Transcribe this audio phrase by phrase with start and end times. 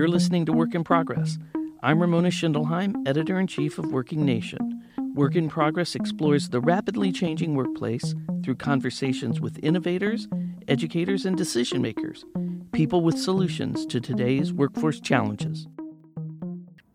[0.00, 1.36] You're listening to Work in Progress.
[1.82, 4.82] I'm Ramona Schindelheim, editor in chief of Working Nation.
[5.14, 10.26] Work in Progress explores the rapidly changing workplace through conversations with innovators,
[10.68, 12.24] educators, and decision makers,
[12.72, 15.66] people with solutions to today's workforce challenges.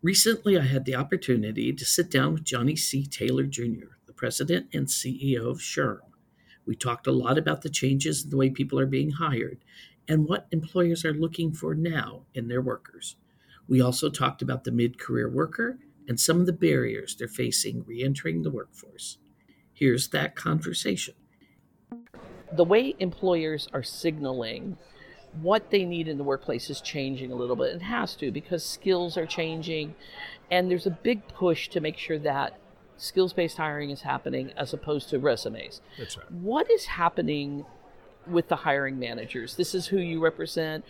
[0.02, 3.06] Recently, I had the opportunity to sit down with Johnny C.
[3.06, 6.00] Taylor Jr., the president and CEO of SHRM.
[6.66, 9.58] We talked a lot about the changes in the way people are being hired
[10.08, 13.16] and what employers are looking for now in their workers.
[13.68, 17.84] We also talked about the mid career worker and some of the barriers they're facing
[17.84, 19.18] re entering the workforce.
[19.72, 21.14] Here's that conversation.
[22.52, 24.78] The way employers are signaling
[25.42, 27.74] what they need in the workplace is changing a little bit.
[27.74, 29.94] It has to because skills are changing,
[30.50, 32.58] and there's a big push to make sure that
[32.96, 35.80] skills based hiring is happening as opposed to resumes.
[35.98, 36.30] That's right.
[36.30, 37.64] What is happening
[38.26, 39.56] with the hiring managers?
[39.56, 40.84] This is who you represent.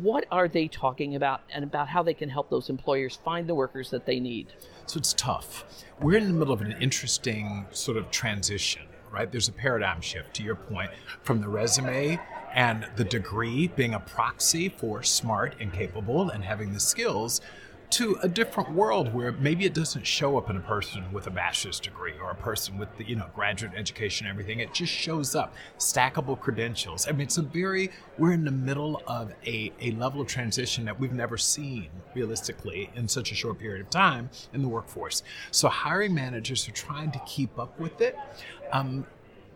[0.00, 3.54] What are they talking about and about how they can help those employers find the
[3.54, 4.52] workers that they need?
[4.86, 5.64] So it's tough.
[6.00, 8.82] We're in the middle of an interesting sort of transition,
[9.12, 9.30] right?
[9.30, 10.90] There's a paradigm shift, to your point,
[11.22, 12.18] from the resume
[12.52, 17.40] and the degree being a proxy for smart and capable and having the skills
[17.90, 21.30] to a different world where maybe it doesn't show up in a person with a
[21.30, 24.92] bachelor's degree or a person with the you know graduate education and everything it just
[24.92, 29.72] shows up stackable credentials i mean it's a very we're in the middle of a,
[29.80, 33.90] a level of transition that we've never seen realistically in such a short period of
[33.90, 38.16] time in the workforce so hiring managers are trying to keep up with it
[38.72, 39.04] um,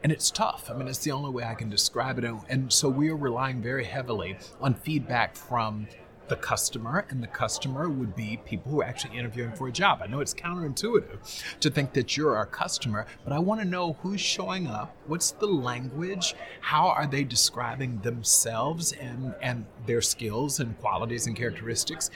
[0.03, 0.71] and it's tough.
[0.71, 2.31] I mean, it's the only way I can describe it.
[2.51, 5.89] And so we are relying very heavily on feedback from
[6.28, 10.00] the customer, and the customer would be people who are actually interviewing for a job.
[10.03, 13.94] I know it's counterintuitive to think that you're our customer, but I want to know
[14.03, 20.61] who's showing up, what's the language, how are they describing themselves and, and their skills
[20.61, 22.11] and qualities and characteristics.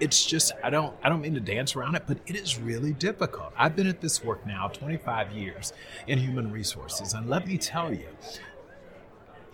[0.00, 2.92] It's just I don't I don't mean to dance around it, but it is really
[2.92, 3.52] difficult.
[3.56, 5.72] I've been at this work now 25 years
[6.08, 8.08] in human resources, and let me tell you,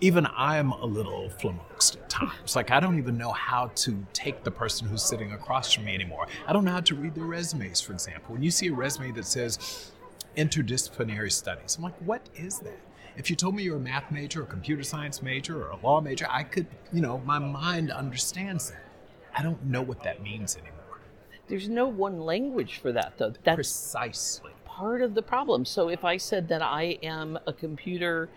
[0.01, 2.55] even I'm a little flummoxed at times.
[2.55, 5.93] Like, I don't even know how to take the person who's sitting across from me
[5.93, 6.27] anymore.
[6.47, 8.33] I don't know how to read their resumes, for example.
[8.33, 9.91] When you see a resume that says
[10.37, 12.79] interdisciplinary studies, I'm like, what is that?
[13.17, 15.99] If you told me you're a math major, a computer science major, or a law
[15.99, 18.85] major, I could, you know, my mind understands that.
[19.35, 20.75] I don't know what that means anymore.
[21.47, 23.33] There's no one language for that, though.
[23.43, 25.65] That's precisely part of the problem.
[25.65, 28.29] So if I said that I am a computer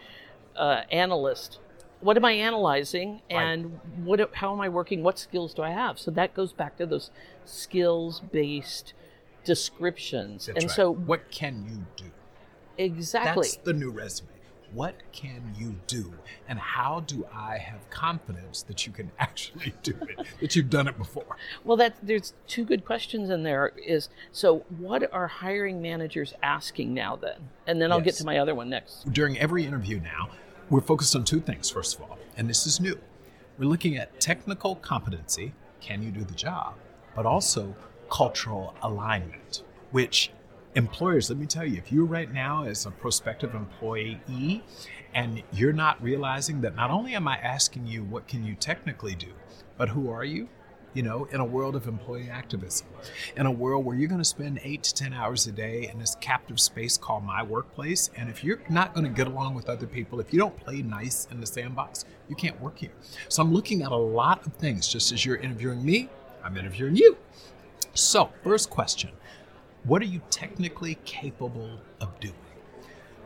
[0.57, 1.59] uh, analyst.
[2.01, 3.99] What am I analyzing, and right.
[4.05, 4.35] what?
[4.35, 5.03] How am I working?
[5.05, 5.99] What skills do I have?
[5.99, 7.11] So that goes back to those
[7.45, 8.93] skills-based
[9.45, 10.47] descriptions.
[10.47, 10.77] That's and right.
[10.77, 12.11] so, what can you do?
[12.77, 13.49] Exactly.
[13.49, 14.29] That's the new resume.
[14.73, 16.13] What can you do,
[16.49, 20.27] and how do I have confidence that you can actually do it?
[20.41, 21.37] that you've done it before?
[21.65, 23.73] Well, that there's two good questions in there.
[23.77, 27.17] Is so, what are hiring managers asking now?
[27.17, 28.05] Then, and then I'll yes.
[28.07, 29.13] get to my other one next.
[29.13, 30.31] During every interview now,
[30.71, 32.99] we're focused on two things, first of all, and this is new.
[33.59, 35.53] We're looking at technical competency
[35.83, 36.75] can you do the job?
[37.15, 37.75] But also
[38.09, 40.31] cultural alignment, which
[40.75, 44.63] employers, let me tell you, if you're right now as a prospective employee
[45.15, 49.15] and you're not realizing that not only am I asking you what can you technically
[49.15, 49.33] do,
[49.77, 50.49] but who are you?
[50.95, 52.87] you know, in a world of employee activism,
[53.37, 55.99] in a world where you're going to spend eight to 10 hours a day in
[55.99, 58.11] this captive space called my workplace.
[58.17, 60.83] And if you're not going to get along with other people, if you don't play
[60.83, 62.93] nice in the sandbox, you can't work here.
[63.29, 64.87] So I'm looking at a lot of things.
[64.87, 66.09] Just as you're interviewing me,
[66.45, 67.17] I'm interviewing you.
[67.95, 69.11] So, first question
[69.85, 72.37] What are you technically capable of doing?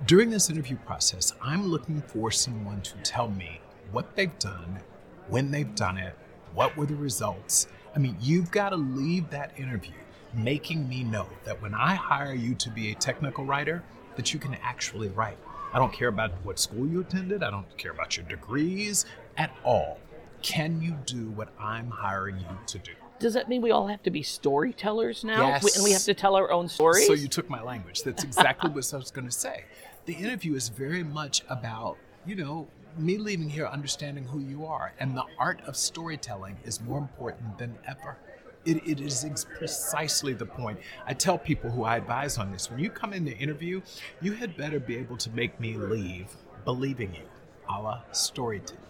[0.07, 3.61] During this interview process, I'm looking for someone to tell me
[3.93, 4.81] what they've done,
[5.29, 6.17] when they've done it,
[6.55, 7.67] what were the results?
[7.95, 9.93] I mean, you've got to leave that interview
[10.33, 13.85] making me know that when I hire you to be a technical writer,
[14.17, 15.39] that you can actually write.
[15.75, 19.05] I don't care about what school you attended, I don't care about your degrees
[19.37, 19.99] at all.
[20.47, 22.93] Can you do what I'm hiring you to do?
[23.19, 25.49] Does that mean we all have to be storytellers now?
[25.49, 25.75] Yes.
[25.75, 27.09] And we have to tell our own stories?
[27.09, 28.05] So you took my language.
[28.05, 29.65] That's exactly what I was going to say.
[30.05, 34.93] The interview is very much about, you know, me leaving here understanding who you are.
[35.01, 38.17] And the art of storytelling is more important than ever.
[38.65, 40.79] It, it is precisely the point.
[41.07, 43.81] I tell people who I advise on this when you come in to interview,
[44.21, 46.29] you had better be able to make me leave
[46.65, 47.27] believing you,
[47.69, 48.83] a la storytelling.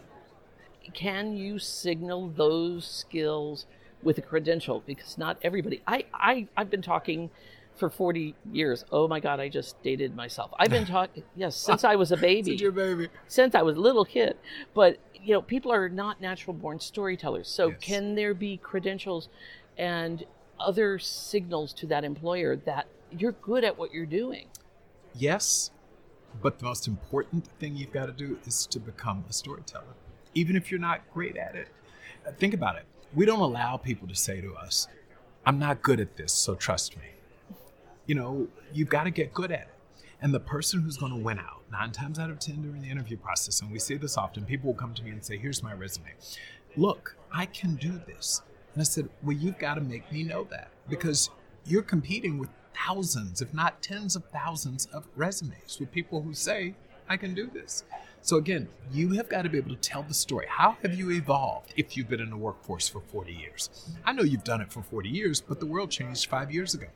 [0.95, 3.67] Can you signal those skills
[4.03, 4.83] with a credential?
[4.87, 5.83] Because not everybody.
[5.87, 7.31] I, I, I've been talking
[7.77, 8.85] for 40 years.
[8.91, 10.51] Oh my God, I just dated myself.
[10.59, 12.53] I've been talking, yes, since I was a baby.
[12.53, 13.09] Since your baby.
[13.29, 14.37] Since I was a little kid.
[14.75, 17.49] But, you know, people are not natural born storytellers.
[17.49, 17.79] So Yes.
[17.81, 19.29] can there be credentials
[19.77, 20.25] and
[20.59, 24.47] other signals to that employer that you're good at what you're doing?
[25.15, 25.71] Yes,
[26.43, 29.95] but the most important thing you've got to do is to become a storyteller,
[30.37, 31.69] even if you're not great at it.
[32.27, 32.85] Uh, Think about it.
[33.15, 34.87] We don't allow people to say to us,
[35.47, 37.05] I'm not good at this, so trust me.
[38.05, 39.69] You know, you've got to get good at it.
[40.21, 42.91] And the person who's going to win out, nine times out of 10 during the
[42.91, 45.63] interview process, and we see this often, people will come to me and say, Here's
[45.63, 46.13] my resume.
[46.77, 48.43] Look, I can do this.
[48.75, 51.31] And I said, Well, you've got to make me know that because
[51.65, 52.51] you're competing with
[52.87, 56.75] thousands, if not tens of thousands of resumes with people who say,
[57.09, 57.85] I can do this.
[58.21, 60.47] So again, you have got to be able to tell the story.
[60.49, 63.71] How have you evolved if you've been in the workforce for 40 years?
[64.05, 66.89] I know you've done it for 40 years, but the world changed five years ago.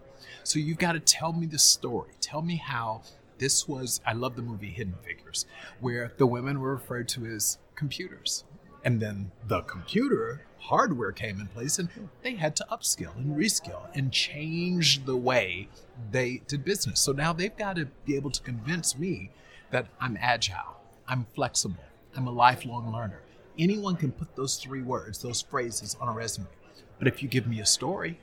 [0.42, 2.10] So you've got to tell me the story.
[2.20, 3.02] Tell me how
[3.38, 4.00] this was.
[4.04, 5.46] I love the movie Hidden Figures,
[5.78, 8.44] where the women were referred to as computers.
[8.84, 11.88] And then the computer hardware came in place and
[12.22, 15.68] they had to upskill and reskill and change the way
[16.10, 17.00] they did business.
[17.00, 19.30] So now they've got to be able to convince me
[19.70, 20.76] that I'm agile,
[21.08, 21.84] I'm flexible,
[22.16, 23.20] I'm a lifelong learner.
[23.58, 26.46] Anyone can put those three words, those phrases on a resume.
[26.98, 28.20] But if you give me a story,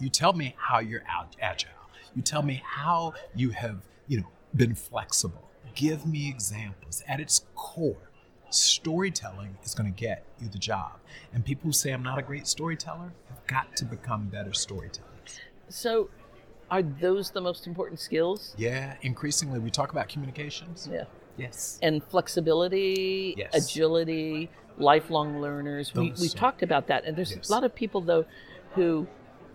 [0.00, 1.02] you tell me how you're
[1.40, 1.70] agile.
[2.14, 5.50] You tell me how you have, you know, been flexible.
[5.74, 7.02] Give me examples.
[7.06, 8.10] At its core,
[8.50, 10.92] storytelling is going to get you the job.
[11.32, 15.40] And people who say I'm not a great storyteller have got to become better storytellers.
[15.68, 16.10] So
[16.70, 18.54] are those the most important skills?
[18.58, 20.88] Yeah, increasingly we talk about communications.
[20.90, 21.04] Yeah.
[21.36, 21.78] Yes.
[21.82, 23.54] and flexibility, Yes.
[23.54, 25.94] agility, lifelong learners.
[25.94, 27.48] We, Those we are- talked about that, and there's Yes.
[27.48, 28.24] a lot of people though
[28.74, 29.06] who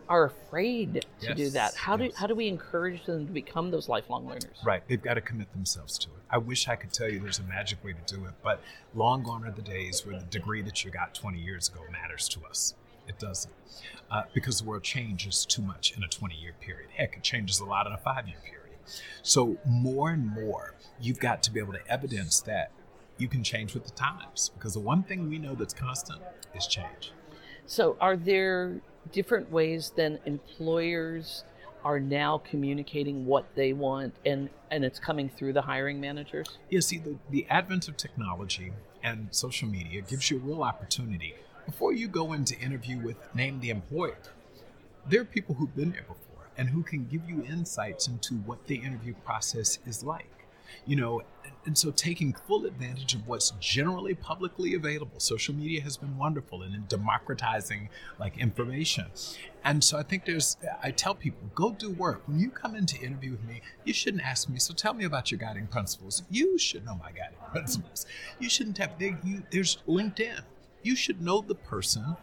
[0.07, 1.75] are afraid to do that.
[1.75, 4.61] How do how do we encourage them to become those lifelong learners?
[4.63, 4.81] Right.
[4.87, 6.15] They've got to commit themselves to it.
[6.29, 8.61] I wish I could tell you there's a magic way to do it, but
[8.93, 12.27] long gone are the days where the degree that you got 20 years ago matters
[12.29, 12.75] to us.
[13.07, 13.53] It doesn't.
[14.09, 16.89] Uh, because the world changes too much in a 20 year period.
[16.95, 18.77] Heck, it changes a lot in a five year period.
[19.21, 22.71] So, more and more, you've got to be able to evidence that
[23.17, 24.51] you can change with the times.
[24.53, 26.21] Because the one thing we know that's constant
[26.53, 27.11] is change.
[27.65, 31.43] So, are there different ways then employers
[31.83, 36.57] are now communicating what they want, and and it's coming through the hiring managers?
[36.69, 38.73] Yeah, see, the, the advent of technology
[39.03, 41.35] and social media gives you a real opportunity.
[41.65, 44.17] Before you go into interview with Name the Employer,
[45.07, 48.67] there are people who've been there before and who can give you insights into what
[48.67, 50.29] the interview process is like.
[50.85, 51.21] You know,
[51.65, 55.19] and, so taking full advantage of what's generally publicly available.
[55.19, 57.89] Social media has been wonderful in democratizing
[58.19, 59.05] like information.
[59.63, 62.23] And so I think there's I tell people, go do work.
[62.27, 65.05] When you come in to interview with me, you shouldn't ask me, so tell me
[65.05, 66.23] about your guiding principles.
[66.29, 68.05] You should know my guiding principles.
[68.39, 70.41] You shouldn't have there, you, there's LinkedIn.
[70.83, 72.17] You should know the person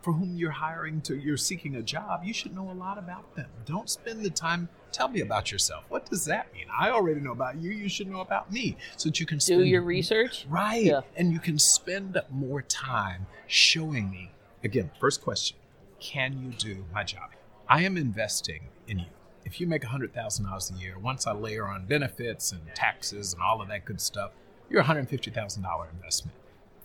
[0.00, 2.22] for whom you're hiring to you're seeking a job.
[2.24, 3.48] You should know a lot about them.
[3.64, 5.84] Don't spend the time tell me about yourself.
[5.88, 6.66] What does that mean?
[6.76, 7.70] I already know about you.
[7.70, 8.76] You should know about me.
[8.96, 10.46] So that you can Do your research.
[10.48, 10.82] right.
[10.84, 11.00] Yeah.
[11.16, 14.30] and you can spend more time showing me.
[14.64, 15.56] Again first question
[16.00, 17.30] can you do my job?
[17.68, 19.06] I am investing in you.
[19.44, 23.60] If you make $100000 a year once i layer on benefits and taxes and all
[23.60, 24.30] of that good stuff
[24.70, 26.36] you're a $150000 investment.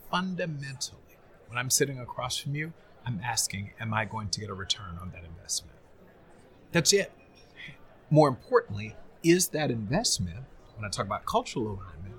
[0.09, 1.00] Fundamentally
[1.51, 2.73] when i'm sitting across from you
[3.05, 5.77] i'm asking am i going to get a return on that investment
[6.71, 7.11] that's it
[8.11, 10.43] more importantly, is that investment,
[10.75, 12.15] when I talk about cultural alignment,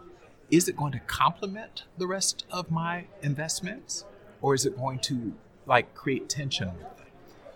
[0.51, 4.07] is it going to complement the rest of my investments?
[4.41, 5.35] Or is it going to
[5.67, 6.71] like create tension?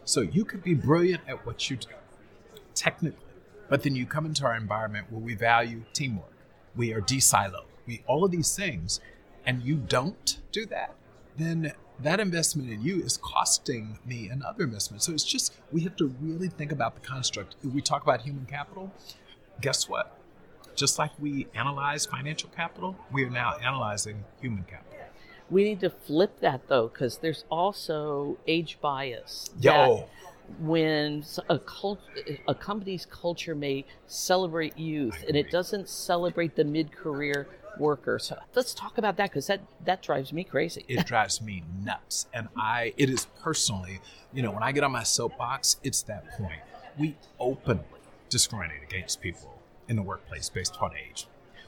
[0.04, 1.88] So you could be brilliant at what you do,
[2.74, 3.24] technically,
[3.68, 6.30] but then you come into our environment where we value teamwork.
[6.76, 7.64] We are de-siloed.
[7.86, 9.00] We all of these things,
[9.46, 10.94] and you don't do that,
[11.36, 15.02] then that investment in you is costing me another investment.
[15.02, 17.56] So it's just we have to really think about the construct.
[17.64, 18.92] If we talk about human capital,
[19.60, 20.18] guess what?
[20.74, 24.98] Just like we analyze financial capital, we are now analyzing human capital.
[25.48, 29.50] We need to flip that though, because there's also age bias.
[29.60, 30.08] Yo,
[30.60, 32.00] when a cult,
[32.46, 37.60] a company's culture may celebrate youth, and it doesn't celebrate the mid-career worker.
[38.18, 40.84] So let's talk about that because that that drives me crazy.
[40.88, 42.26] it drives me nuts.
[42.32, 44.00] And I, it is personally,
[44.32, 46.60] you know, when I get on my soapbox, it's that point.
[46.98, 47.84] We openly
[48.28, 51.26] discriminate against people in the workplace based upon age.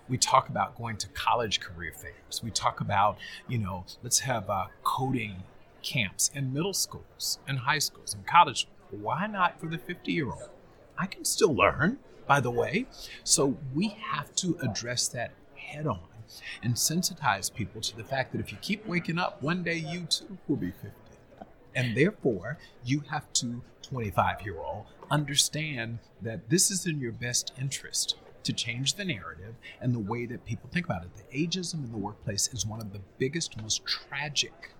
[0.08, 2.42] We talk about going to college career fairs.
[2.42, 5.42] We talk about, you know, let's have uh, coding
[5.82, 8.66] camps in middle schools and high schools and college.
[8.90, 10.48] Why not for the 50 year old?
[10.96, 12.86] I can still learn, by the way.
[13.22, 15.32] So we have to address that
[15.68, 16.00] head on
[16.62, 20.04] and sensitize people to the fact that if you keep waking up, one day you
[20.06, 20.90] too will be 50.
[21.74, 27.52] And therefore, you have to, 25 year old, understand that this is in your best
[27.58, 31.10] interest to change the narrative and the way that people think about it.
[31.16, 34.72] The ageism in the workplace is one of the biggest, most tragic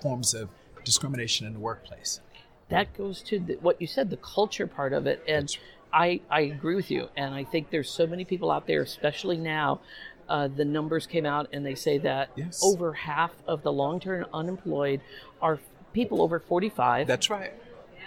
[0.00, 0.48] forms of
[0.84, 2.20] discrimination in the workplace.
[2.68, 5.22] That goes to the, what you said, the culture part of it.
[5.28, 5.56] And
[5.92, 7.08] I, I agree with you.
[7.16, 9.80] And I think there's so many people out there, especially now.
[10.28, 12.60] Uh, the numbers came out and they say that Yes.
[12.64, 15.00] over half of the long term unemployed
[15.40, 15.58] are
[15.92, 17.06] people over 45.
[17.06, 17.52] That's right.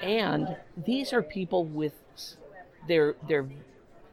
[0.01, 1.93] and these are people with
[2.87, 3.45] their their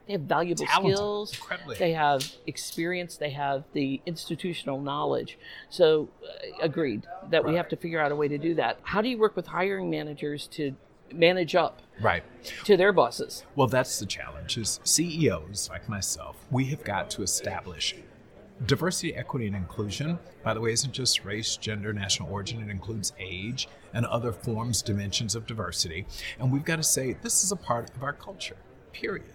[0.07, 1.77] they have valuable Talented, skills incredibly.
[1.79, 6.29] they have experience they have the institutional knowledge so uh,
[6.63, 9.19] agreed that we have to figure out a way to do that how do you
[9.19, 10.75] work with hiring managers to
[11.13, 12.23] manage up Right.
[12.65, 14.59] to their bosses Well, that's the challenge.
[14.59, 17.95] Is CEOs like myself, we have got to establish
[18.65, 20.19] diversity, equity, and inclusion.
[20.43, 22.63] By the way, isn't just race, gender, national origin.
[22.63, 26.07] It includes age and other forms, dimensions of diversity.
[26.39, 28.57] And we've got to say this is a part of our culture.
[28.93, 29.27] Period.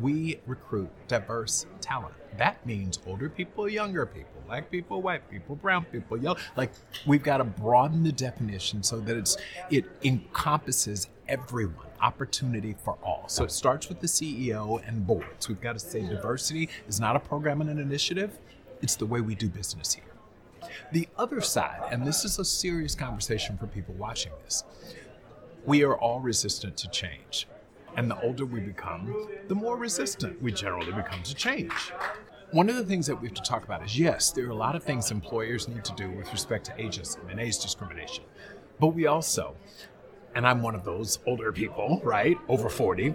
[0.00, 2.14] We recruit diverse talent.
[2.38, 6.38] That means older people, younger people, black people, white people, brown people, yellow.
[6.56, 6.72] Like
[7.06, 9.36] we've got to broaden the definition so that it's
[9.70, 13.24] it encompasses everyone, opportunity for all.
[13.28, 15.48] So it starts with the CEO and boards.
[15.48, 18.38] We've got to say diversity is not a program and an initiative,
[18.82, 20.04] it's the way we do business here.
[20.92, 24.64] The other side, and this is a serious conversation for people watching this,
[25.64, 27.46] we are all resistant to change.
[27.96, 31.92] And the older we become, the more resistant we generally become to change.
[32.52, 34.54] One of the things that we have to talk about is yes, there are a
[34.54, 38.24] lot of things employers need to do with respect to ageism and age discrimination.
[38.80, 39.54] But we also,
[40.34, 43.14] and I'm one of those older people, right, over 40,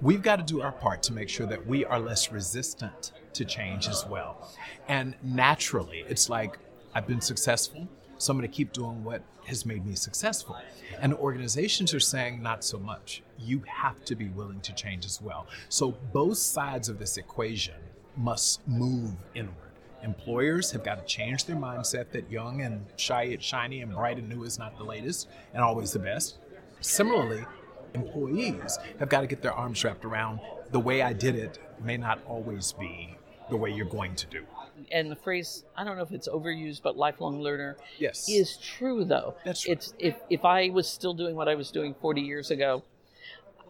[0.00, 3.44] we've got to do our part to make sure that we are less resistant to
[3.44, 4.50] change as well.
[4.88, 6.58] And naturally, it's like
[6.94, 7.88] I've been successful,
[8.20, 10.56] so I'm going to keep doing what has made me successful.
[11.00, 13.22] And organizations are saying not so much.
[13.38, 15.46] You have to be willing to change as well.
[15.70, 17.74] So both sides of this equation
[18.16, 19.54] must move inward.
[20.02, 24.28] Employers have got to change their mindset that young and shy, shiny and bright and
[24.28, 26.36] new is not the latest and always the best.
[26.80, 27.46] Similarly,
[27.94, 30.40] employees have got to get their arms wrapped around
[30.72, 33.16] the way I did it may not always be
[33.48, 34.44] the way you're going to do.
[34.92, 38.28] And the phrase i don't know if it's overused but lifelong learner Yes.
[38.28, 39.76] is true though That's right.
[39.76, 42.82] it's if if i was still doing what i was doing 40 years ago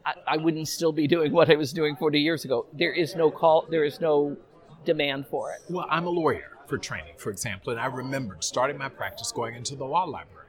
[0.04, 3.14] I, I wouldn't still be doing what i was doing 40 years ago there is
[3.16, 4.36] no call there is no
[4.84, 8.78] demand for it Well, I'm a lawyer for training, for example, and I remembered starting
[8.78, 10.46] my practice going into the law library.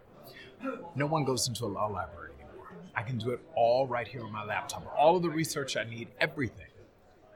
[0.96, 2.72] No one goes into a law library anymore.
[2.96, 4.86] I can do it all right here on my laptop.
[4.98, 6.68] All of the research I need, everything.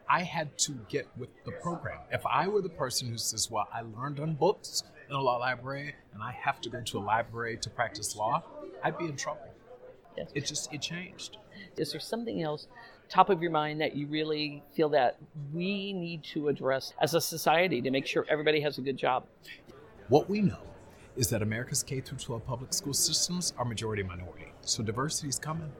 [0.09, 1.99] I had to get with the program.
[2.11, 5.37] If I were the person who says, Well, I learned on books in a law
[5.37, 8.43] library and I have to go to a library to practice law,
[8.83, 9.47] I'd be in trouble.
[10.17, 10.31] Yes.
[10.33, 11.37] It just it changed.
[11.77, 12.67] is there something else
[13.09, 15.17] top of your mind that you really feel that
[15.53, 19.25] we need to address as a society to make sure everybody has a good job
[20.07, 20.61] What we know
[21.15, 24.51] is that America's K through 12 public school systems are majority minority.
[24.61, 25.71] So diversity is coming.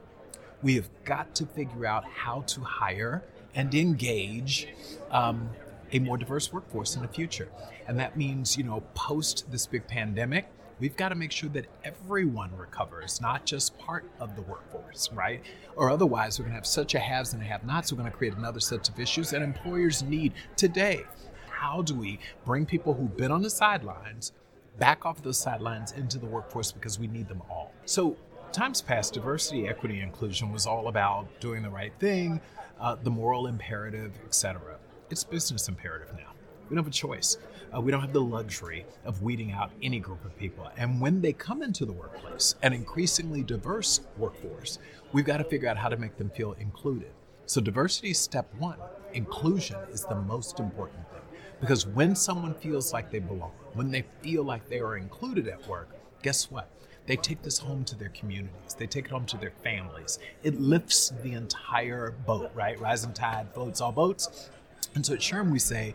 [0.62, 3.22] We have got to figure out how to hire
[3.56, 4.68] and engage
[5.10, 5.50] um,
[5.92, 7.48] a more diverse workforce in the future.
[7.88, 10.46] And that means, you know, post this big pandemic,
[10.78, 15.42] we've got to make sure that everyone recovers, not just part of the workforce, right?
[15.74, 17.92] Or otherwise, we're going to have such a haves and a have nots.
[17.92, 21.04] We're going to create another set of issues that employers need today.
[21.48, 24.32] How do we bring people who've been on the sidelines
[24.78, 27.72] back off those sidelines into the workforce because we need them all?
[27.86, 28.16] So,
[28.52, 32.40] times past, diversity, equity, inclusion was all about doing the right thing,
[32.80, 34.78] uh, the moral imperative, etc.
[35.10, 36.32] It's business imperative now.
[36.68, 37.38] We don't have a choice.
[37.74, 40.68] Uh, we don't have the luxury of weeding out any group of people.
[40.76, 44.78] And when they come into the workplace, an increasingly diverse workforce,
[45.12, 47.10] we've got to figure out how to make them feel included.
[47.46, 48.78] So, diversity is step one.
[49.12, 51.20] Inclusion is the most important thing.
[51.60, 55.66] Because when someone feels like they belong, when they feel like they are included at
[55.68, 55.88] work,
[56.22, 56.68] guess what?
[57.06, 58.74] They take this home to their communities.
[58.76, 60.18] They take it home to their families.
[60.42, 62.78] It lifts the entire boat, right?
[62.80, 64.50] Rising tide floats all boats.
[64.94, 65.94] And so at SHRM, we say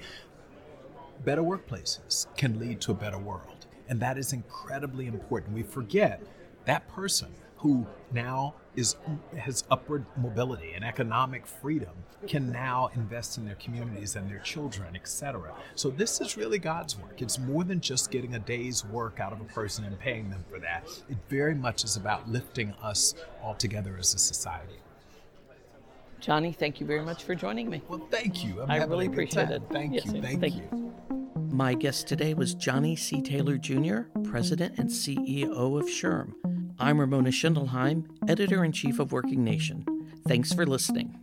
[1.25, 3.65] better workplaces can lead to a better world.
[3.89, 5.53] And that is incredibly important.
[5.53, 6.22] We forget
[6.65, 8.96] that person who now is
[9.38, 11.91] has upward mobility and economic freedom
[12.27, 16.98] can now invest in their communities and their children etc so this is really god's
[16.98, 20.30] work it's more than just getting a day's work out of a person and paying
[20.30, 24.80] them for that it very much is about lifting us all together as a society
[26.20, 29.46] johnny thank you very much for joining me well thank you I'm i really appreciate
[29.46, 29.51] time.
[29.51, 30.68] it thank yes, you thank, thank you.
[30.72, 30.91] you.
[31.51, 33.22] My guest today was Johnny C.
[33.22, 36.34] Taylor Jr., President and CEO of SHRM.
[36.82, 39.86] I'm Ramona Schindelheim, editor in chief of Working Nation.
[40.28, 41.16] Thanks for listening.